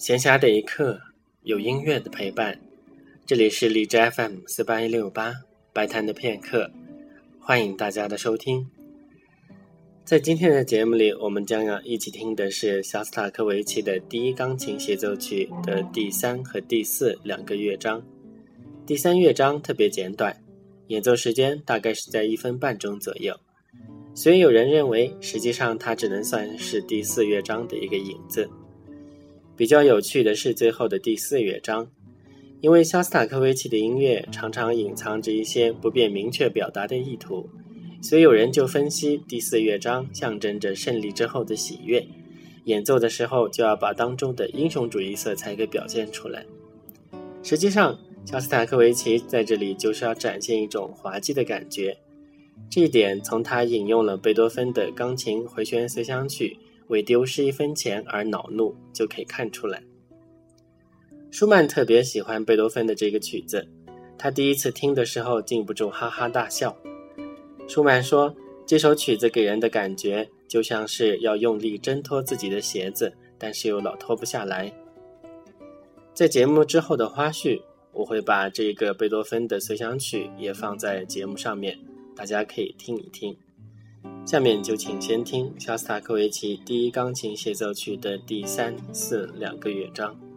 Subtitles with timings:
[0.00, 0.98] 闲暇的一刻，
[1.42, 2.58] 有音乐的陪伴。
[3.26, 5.34] 这里是荔枝 FM 四八一六八
[5.74, 6.70] 白谈的片刻，
[7.38, 8.66] 欢迎大家的收听。
[10.02, 18.02] 在今天的节目里，我们将要一起听的是肖斯塔科维奇的第一钢琴协奏曲的第三和第四两个乐章。
[18.86, 20.34] 第三乐章特别简短，
[20.86, 23.38] 演奏时间大概是在一分半钟左右。
[24.14, 28.48] 虽有人认为，实际上它只能算是第四乐章的一个影子。
[29.60, 31.86] 比较有趣的是最后的第四乐章，
[32.62, 37.46] 因为肖斯塔科维奇的音乐常常隐藏着一些不便明确表达的意图，
[38.00, 42.02] 所以有人就分析第四乐章象征着胜利之后的喜悦，
[42.64, 46.46] 演奏的时候就要把当中的英雄主义色彩给表现出来。
[47.42, 51.94] 实际上，肖斯塔科维奇在这里就是要展现一种滑稽的感觉。
[52.70, 56.56] 这一点从他引用了贝多芬的钢琴回旋随想曲
[56.90, 59.82] 为丢失一分钱而恼怒就可以看出来。
[61.30, 63.66] 舒曼特别喜欢贝多芬的这个曲子，
[64.18, 66.76] 他第一次听的时候禁不住哈哈大笑。
[67.66, 68.34] 舒曼说，
[68.66, 74.72] 这首曲子给人的感觉就像是要用力挣脱自己的鞋子，但是又老脱不下来。
[76.12, 81.78] 在节目之后的花絮，我会把这个贝多芬的随想曲也放在节目上面。
[82.16, 83.34] 大家可以听一听，
[84.26, 90.29] 下面就请先听肖斯塔科维奇第一钢琴协奏曲的第三、四两个乐章。